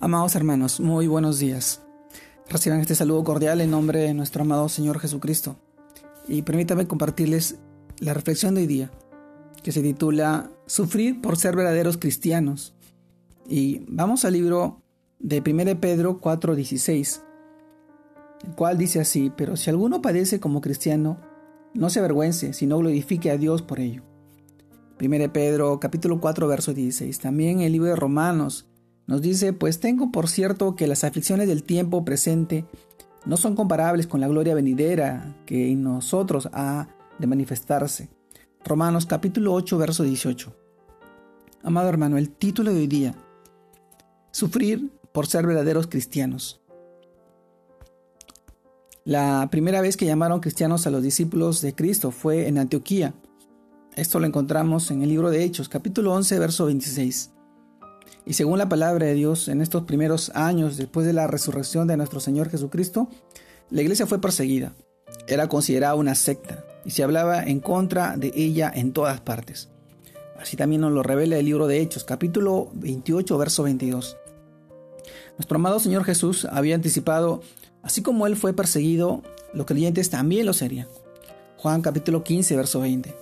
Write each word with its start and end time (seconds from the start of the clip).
Amados 0.00 0.36
hermanos, 0.36 0.78
muy 0.78 1.08
buenos 1.08 1.40
días. 1.40 1.82
Reciban 2.48 2.78
este 2.78 2.94
saludo 2.94 3.24
cordial 3.24 3.60
en 3.60 3.72
nombre 3.72 3.98
de 3.98 4.14
nuestro 4.14 4.42
amado 4.42 4.68
Señor 4.68 5.00
Jesucristo. 5.00 5.56
Y 6.28 6.42
permítanme 6.42 6.86
compartirles 6.86 7.56
la 7.98 8.14
reflexión 8.14 8.54
de 8.54 8.60
hoy 8.60 8.66
día, 8.68 8.92
que 9.64 9.72
se 9.72 9.82
titula 9.82 10.52
Sufrir 10.66 11.20
por 11.20 11.36
ser 11.36 11.56
verdaderos 11.56 11.96
cristianos. 11.96 12.76
Y 13.48 13.82
vamos 13.88 14.24
al 14.24 14.34
libro 14.34 14.82
de 15.18 15.40
1 15.40 15.80
Pedro 15.80 16.20
4:16, 16.20 17.22
el 18.46 18.54
cual 18.54 18.78
dice 18.78 19.00
así, 19.00 19.32
pero 19.36 19.56
si 19.56 19.68
alguno 19.68 20.00
padece 20.00 20.38
como 20.38 20.60
cristiano, 20.60 21.18
no 21.74 21.90
se 21.90 21.98
avergüence, 21.98 22.52
sino 22.52 22.78
glorifique 22.78 23.32
a 23.32 23.36
Dios 23.36 23.62
por 23.62 23.80
ello. 23.80 24.04
1 25.00 25.32
Pedro 25.32 25.80
capítulo 25.80 26.20
4 26.20 26.46
verso 26.46 26.72
16. 26.72 27.18
También 27.18 27.62
el 27.62 27.72
libro 27.72 27.88
de 27.88 27.96
Romanos 27.96 28.68
nos 29.08 29.22
dice, 29.22 29.54
pues 29.54 29.80
tengo 29.80 30.12
por 30.12 30.28
cierto 30.28 30.76
que 30.76 30.86
las 30.86 31.02
aflicciones 31.02 31.48
del 31.48 31.62
tiempo 31.62 32.04
presente 32.04 32.66
no 33.24 33.38
son 33.38 33.56
comparables 33.56 34.06
con 34.06 34.20
la 34.20 34.28
gloria 34.28 34.54
venidera 34.54 35.34
que 35.46 35.72
en 35.72 35.82
nosotros 35.82 36.50
ha 36.52 36.88
de 37.18 37.26
manifestarse. 37.26 38.10
Romanos 38.66 39.06
capítulo 39.06 39.54
8, 39.54 39.78
verso 39.78 40.02
18. 40.04 40.54
Amado 41.62 41.88
hermano, 41.88 42.18
el 42.18 42.28
título 42.28 42.70
de 42.70 42.80
hoy 42.80 42.86
día, 42.86 43.14
Sufrir 44.30 44.92
por 45.10 45.26
ser 45.26 45.46
verdaderos 45.46 45.86
cristianos. 45.86 46.60
La 49.04 49.48
primera 49.50 49.80
vez 49.80 49.96
que 49.96 50.04
llamaron 50.04 50.40
cristianos 50.40 50.86
a 50.86 50.90
los 50.90 51.02
discípulos 51.02 51.62
de 51.62 51.74
Cristo 51.74 52.10
fue 52.10 52.46
en 52.46 52.58
Antioquía. 52.58 53.14
Esto 53.96 54.20
lo 54.20 54.26
encontramos 54.26 54.90
en 54.90 55.00
el 55.00 55.08
libro 55.08 55.30
de 55.30 55.44
Hechos, 55.44 55.70
capítulo 55.70 56.12
11, 56.12 56.38
verso 56.38 56.66
26. 56.66 57.30
Y 58.26 58.34
según 58.34 58.58
la 58.58 58.68
palabra 58.68 59.06
de 59.06 59.14
Dios, 59.14 59.48
en 59.48 59.60
estos 59.60 59.84
primeros 59.84 60.30
años 60.34 60.76
después 60.76 61.06
de 61.06 61.12
la 61.12 61.26
resurrección 61.26 61.88
de 61.88 61.96
nuestro 61.96 62.20
Señor 62.20 62.50
Jesucristo, 62.50 63.08
la 63.70 63.82
iglesia 63.82 64.06
fue 64.06 64.20
perseguida. 64.20 64.74
Era 65.26 65.48
considerada 65.48 65.94
una 65.94 66.14
secta 66.14 66.64
y 66.84 66.90
se 66.90 67.02
hablaba 67.02 67.42
en 67.42 67.60
contra 67.60 68.16
de 68.16 68.32
ella 68.34 68.70
en 68.74 68.92
todas 68.92 69.20
partes. 69.20 69.68
Así 70.38 70.56
también 70.56 70.82
nos 70.82 70.92
lo 70.92 71.02
revela 71.02 71.36
el 71.36 71.46
libro 71.46 71.66
de 71.66 71.80
Hechos, 71.80 72.04
capítulo 72.04 72.70
28, 72.74 73.36
verso 73.38 73.64
22. 73.64 74.16
Nuestro 75.36 75.56
amado 75.56 75.80
Señor 75.80 76.04
Jesús 76.04 76.46
había 76.50 76.74
anticipado, 76.74 77.42
así 77.82 78.02
como 78.02 78.26
Él 78.26 78.36
fue 78.36 78.52
perseguido, 78.52 79.22
los 79.52 79.66
creyentes 79.66 80.10
también 80.10 80.46
lo 80.46 80.52
serían. 80.52 80.88
Juan 81.56 81.82
capítulo 81.82 82.22
15, 82.22 82.56
verso 82.56 82.80
20. 82.80 83.14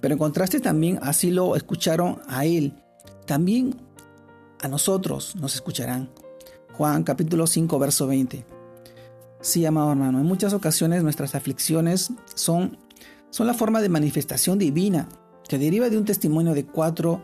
Pero 0.00 0.12
en 0.12 0.18
contraste 0.18 0.60
también 0.60 0.98
así 1.02 1.30
lo 1.30 1.56
escucharon 1.56 2.20
a 2.28 2.44
Él. 2.44 2.74
También 3.26 3.76
a 4.60 4.68
nosotros 4.68 5.36
nos 5.36 5.54
escucharán. 5.54 6.10
Juan 6.74 7.04
capítulo 7.04 7.46
5, 7.46 7.78
verso 7.78 8.06
20. 8.06 8.44
Sí, 9.40 9.64
amado 9.64 9.92
hermano, 9.92 10.18
en 10.18 10.26
muchas 10.26 10.52
ocasiones 10.52 11.02
nuestras 11.02 11.34
aflicciones 11.34 12.10
son, 12.34 12.78
son 13.30 13.46
la 13.46 13.54
forma 13.54 13.80
de 13.80 13.88
manifestación 13.88 14.58
divina 14.58 15.08
que 15.48 15.58
deriva 15.58 15.88
de 15.88 15.98
un 15.98 16.04
testimonio 16.04 16.54
de 16.54 16.66
cuatro, 16.66 17.22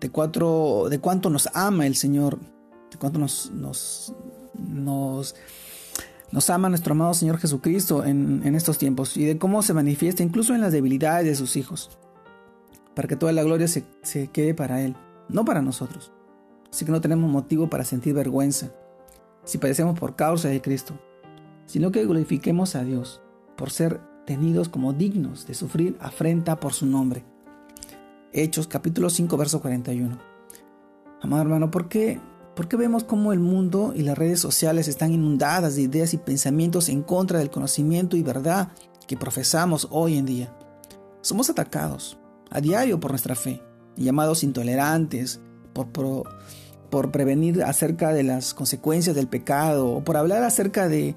de 0.00 0.10
cuatro, 0.10 0.86
de 0.88 0.98
cuánto 1.00 1.30
nos 1.30 1.48
ama 1.54 1.86
el 1.86 1.96
Señor, 1.96 2.38
de 2.90 2.98
cuánto 2.98 3.18
nos, 3.18 3.50
nos, 3.50 4.14
nos, 4.58 5.34
nos 6.30 6.50
ama 6.50 6.68
nuestro 6.68 6.92
amado 6.92 7.14
Señor 7.14 7.38
Jesucristo 7.38 8.04
en, 8.04 8.42
en 8.44 8.54
estos 8.54 8.78
tiempos 8.78 9.16
y 9.16 9.24
de 9.24 9.38
cómo 9.38 9.62
se 9.62 9.74
manifiesta 9.74 10.22
incluso 10.22 10.54
en 10.54 10.62
las 10.62 10.72
debilidades 10.72 11.26
de 11.26 11.34
sus 11.34 11.56
hijos, 11.56 11.90
para 12.94 13.08
que 13.08 13.16
toda 13.16 13.32
la 13.32 13.42
gloria 13.42 13.68
se, 13.68 13.84
se 14.02 14.28
quede 14.28 14.54
para 14.54 14.80
Él, 14.82 14.96
no 15.28 15.44
para 15.44 15.62
nosotros. 15.62 16.12
Así 16.74 16.84
que 16.84 16.90
no 16.90 17.00
tenemos 17.00 17.30
motivo 17.30 17.70
para 17.70 17.84
sentir 17.84 18.14
vergüenza 18.14 18.72
si 19.44 19.58
padecemos 19.58 19.96
por 19.96 20.16
causa 20.16 20.48
de 20.48 20.60
Cristo, 20.60 20.98
sino 21.66 21.92
que 21.92 22.04
glorifiquemos 22.04 22.74
a 22.74 22.82
Dios 22.82 23.22
por 23.56 23.70
ser 23.70 24.00
tenidos 24.26 24.68
como 24.68 24.92
dignos 24.92 25.46
de 25.46 25.54
sufrir 25.54 25.96
afrenta 26.00 26.58
por 26.58 26.72
su 26.72 26.86
nombre. 26.86 27.24
Hechos 28.32 28.66
capítulo 28.66 29.08
5 29.08 29.36
verso 29.36 29.60
41. 29.60 30.18
Amado 31.22 31.42
hermano, 31.42 31.70
¿por 31.70 31.88
qué, 31.88 32.20
¿por 32.56 32.66
qué 32.66 32.76
vemos 32.76 33.04
cómo 33.04 33.32
el 33.32 33.38
mundo 33.38 33.92
y 33.94 34.02
las 34.02 34.18
redes 34.18 34.40
sociales 34.40 34.88
están 34.88 35.12
inundadas 35.12 35.76
de 35.76 35.82
ideas 35.82 36.12
y 36.12 36.18
pensamientos 36.18 36.88
en 36.88 37.02
contra 37.02 37.38
del 37.38 37.50
conocimiento 37.50 38.16
y 38.16 38.24
verdad 38.24 38.72
que 39.06 39.16
profesamos 39.16 39.86
hoy 39.92 40.18
en 40.18 40.26
día? 40.26 40.58
Somos 41.20 41.48
atacados 41.50 42.18
a 42.50 42.60
diario 42.60 42.98
por 42.98 43.12
nuestra 43.12 43.36
fe, 43.36 43.62
llamados 43.94 44.42
intolerantes, 44.42 45.40
por, 45.72 45.88
por, 45.92 46.24
por 46.94 47.10
prevenir 47.10 47.64
acerca 47.64 48.12
de 48.12 48.22
las 48.22 48.54
consecuencias 48.54 49.16
del 49.16 49.26
pecado 49.26 49.88
o 49.88 50.04
por 50.04 50.16
hablar 50.16 50.44
acerca 50.44 50.86
de, 50.86 51.16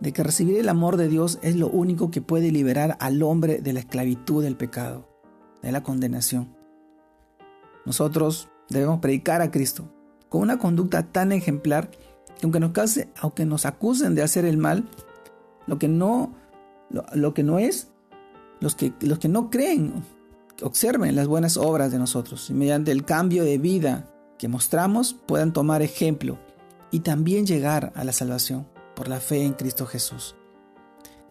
que 0.00 0.22
recibir 0.22 0.56
el 0.56 0.70
amor 0.70 0.96
de 0.96 1.06
Dios 1.06 1.38
es 1.42 1.54
lo 1.54 1.68
único 1.68 2.10
que 2.10 2.22
puede 2.22 2.50
liberar 2.50 2.96
al 2.98 3.22
hombre 3.22 3.58
de 3.58 3.74
la 3.74 3.80
esclavitud 3.80 4.42
del 4.42 4.56
pecado, 4.56 5.06
de 5.60 5.70
la 5.70 5.82
condenación. 5.82 6.56
Nosotros 7.84 8.48
debemos 8.70 9.00
predicar 9.00 9.42
a 9.42 9.50
Cristo 9.50 9.92
con 10.30 10.40
una 10.40 10.58
conducta 10.58 11.02
tan 11.02 11.30
ejemplar 11.32 11.90
que 11.90 11.98
aunque 12.44 12.58
nos, 12.58 12.70
case, 12.70 13.10
aunque 13.20 13.44
nos 13.44 13.66
acusen 13.66 14.14
de 14.14 14.22
hacer 14.22 14.46
el 14.46 14.56
mal, 14.56 14.88
lo 15.66 15.78
que 15.78 15.88
no, 15.88 16.32
lo 16.88 17.34
que 17.34 17.42
no 17.42 17.58
es, 17.58 17.90
los 18.60 18.74
que, 18.74 18.94
los 19.00 19.18
que 19.18 19.28
no 19.28 19.50
creen, 19.50 19.92
observen 20.62 21.14
las 21.16 21.26
buenas 21.26 21.58
obras 21.58 21.92
de 21.92 21.98
nosotros 21.98 22.48
y 22.48 22.54
mediante 22.54 22.92
el 22.92 23.04
cambio 23.04 23.44
de 23.44 23.58
vida 23.58 24.08
que 24.38 24.48
mostramos 24.48 25.14
puedan 25.26 25.52
tomar 25.52 25.82
ejemplo 25.82 26.38
y 26.90 27.00
también 27.00 27.46
llegar 27.46 27.92
a 27.94 28.04
la 28.04 28.12
salvación 28.12 28.66
por 28.94 29.08
la 29.08 29.20
fe 29.20 29.44
en 29.44 29.52
Cristo 29.52 29.84
Jesús. 29.84 30.36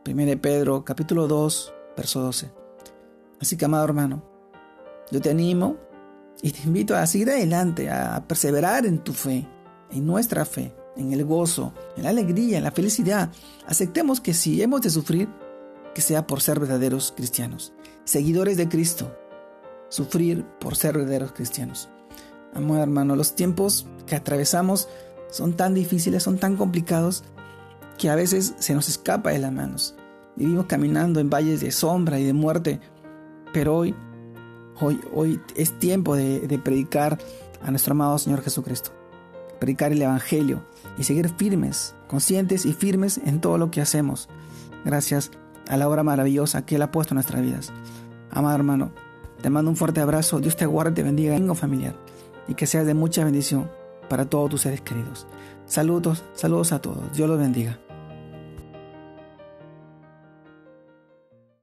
1 0.05 0.41
Pedro 0.41 0.85
capítulo 0.85 1.27
2, 1.27 1.73
verso 1.95 2.21
12. 2.21 2.51
Así 3.41 3.57
que, 3.57 3.65
amado 3.65 3.85
hermano, 3.85 4.23
yo 5.11 5.21
te 5.21 5.29
animo 5.29 5.77
y 6.41 6.51
te 6.51 6.63
invito 6.63 6.95
a 6.95 7.07
seguir 7.07 7.29
adelante, 7.29 7.89
a 7.89 8.25
perseverar 8.27 8.85
en 8.85 8.99
tu 8.99 9.13
fe, 9.13 9.47
en 9.89 10.05
nuestra 10.05 10.45
fe, 10.45 10.73
en 10.95 11.11
el 11.13 11.25
gozo, 11.25 11.73
en 11.95 12.03
la 12.03 12.09
alegría, 12.09 12.57
en 12.57 12.63
la 12.63 12.71
felicidad. 12.71 13.31
Aceptemos 13.65 14.21
que 14.21 14.33
si 14.33 14.61
hemos 14.61 14.81
de 14.81 14.89
sufrir, 14.89 15.29
que 15.93 16.01
sea 16.01 16.27
por 16.27 16.41
ser 16.41 16.59
verdaderos 16.59 17.13
cristianos, 17.15 17.73
seguidores 18.03 18.57
de 18.57 18.69
Cristo, 18.69 19.17
sufrir 19.89 20.45
por 20.59 20.75
ser 20.75 20.97
verdaderos 20.97 21.31
cristianos. 21.31 21.89
Amor 22.53 22.79
hermano, 22.79 23.15
los 23.15 23.35
tiempos 23.35 23.87
que 24.05 24.15
atravesamos 24.15 24.87
son 25.29 25.53
tan 25.53 25.73
difíciles, 25.73 26.23
son 26.23 26.37
tan 26.37 26.55
complicados, 26.55 27.23
que 27.97 28.09
a 28.09 28.15
veces 28.15 28.53
se 28.59 28.73
nos 28.73 28.89
escapa 28.89 29.31
de 29.31 29.39
las 29.39 29.51
manos. 29.51 29.95
Vivimos 30.35 30.67
caminando 30.67 31.19
en 31.19 31.29
valles 31.29 31.61
de 31.61 31.71
sombra 31.71 32.19
y 32.19 32.23
de 32.23 32.33
muerte, 32.33 32.79
pero 33.53 33.75
hoy, 33.75 33.95
hoy, 34.79 34.99
hoy 35.13 35.41
es 35.55 35.77
tiempo 35.79 36.15
de, 36.15 36.41
de 36.41 36.59
predicar 36.59 37.17
a 37.63 37.71
nuestro 37.71 37.93
amado 37.93 38.17
Señor 38.19 38.43
Jesucristo, 38.43 38.91
predicar 39.59 39.91
el 39.91 40.01
Evangelio 40.01 40.63
y 40.97 41.03
seguir 41.03 41.29
firmes, 41.29 41.95
conscientes 42.07 42.65
y 42.65 42.73
firmes 42.73 43.19
en 43.25 43.41
todo 43.41 43.57
lo 43.57 43.71
que 43.71 43.81
hacemos, 43.81 44.29
gracias 44.85 45.31
a 45.67 45.75
la 45.75 45.89
obra 45.89 46.03
maravillosa 46.03 46.65
que 46.65 46.75
Él 46.75 46.83
ha 46.83 46.91
puesto 46.91 47.13
en 47.13 47.17
nuestras 47.17 47.41
vidas. 47.41 47.73
Amado 48.29 48.55
hermano, 48.55 48.91
te 49.41 49.49
mando 49.49 49.71
un 49.71 49.77
fuerte 49.77 50.01
abrazo, 50.01 50.39
Dios 50.39 50.55
te 50.55 50.67
guarde 50.67 50.91
y 50.91 50.95
te 50.95 51.03
bendiga 51.03 51.35
en 51.35 51.55
familiar 51.55 51.95
y 52.47 52.55
que 52.55 52.67
seas 52.67 52.85
de 52.85 52.93
mucha 52.93 53.23
bendición 53.23 53.69
para 54.09 54.25
todos 54.25 54.49
tus 54.49 54.61
seres 54.61 54.81
queridos. 54.81 55.27
Saludos, 55.65 56.23
saludos 56.33 56.71
a 56.71 56.79
todos. 56.79 57.11
Dios 57.13 57.29
los 57.29 57.39
bendiga. 57.39 57.79